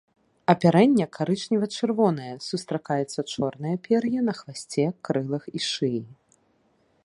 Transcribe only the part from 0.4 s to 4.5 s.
Апярэнне карычнева-чырвонае, сустракаецца чорнае пер'е на